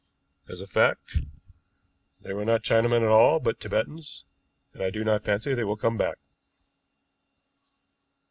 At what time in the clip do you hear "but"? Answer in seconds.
3.39-3.59